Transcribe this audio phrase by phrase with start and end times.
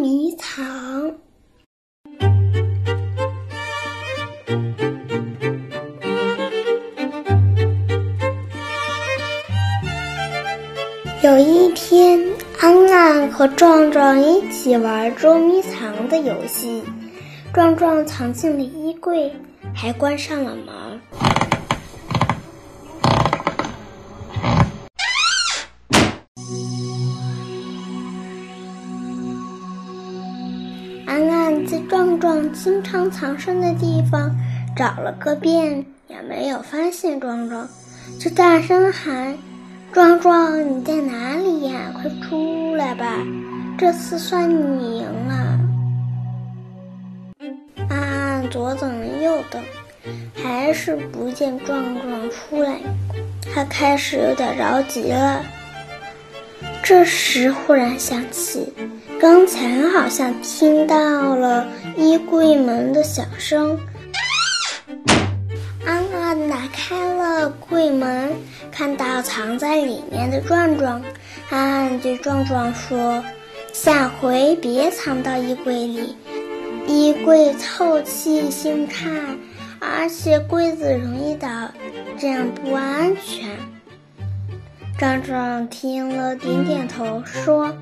[0.00, 1.12] 迷藏。
[11.22, 12.22] 有一天，
[12.60, 16.82] 安安和壮壮一起玩捉迷藏的游戏。
[17.52, 19.32] 壮壮藏进了衣柜，
[19.74, 21.00] 还关上了门。
[31.62, 34.34] 在壮壮经常藏身的地方
[34.74, 37.68] 找了个遍，也没有发现壮壮，
[38.18, 39.36] 就大声喊
[39.92, 41.92] ：“壮壮，你在哪里呀？
[41.94, 43.18] 快出来吧！
[43.76, 45.60] 这次算你赢了。”
[47.90, 49.62] 安安左等右等，
[50.34, 52.80] 还是不见壮壮出来，
[53.54, 55.42] 他开始有点着急了。
[56.84, 58.70] 这时忽然想起，
[59.18, 61.66] 刚才好像听到了
[61.96, 63.80] 衣柜门的响声。
[65.86, 68.34] 安安打开了柜门，
[68.70, 71.00] 看到藏在里面的壮壮。
[71.48, 73.24] 安安对壮壮说
[73.72, 76.14] ：“下回别藏到衣柜里。”
[76.86, 79.08] 衣柜透气性差，
[79.80, 81.48] 而且柜子容易倒，
[82.18, 83.48] 这样不安全。
[84.96, 87.74] 壮壮听了，点点头，说：“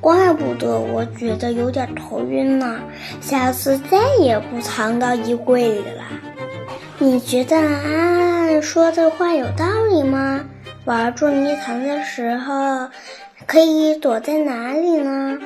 [0.00, 2.80] 怪不得我觉得有点头晕呢，
[3.20, 6.04] 下次再也不藏到衣柜里了。”
[6.98, 10.44] 你觉得安安说的话有道理吗？
[10.84, 12.88] 玩捉迷藏的时候，
[13.46, 15.38] 可以躲在哪里呢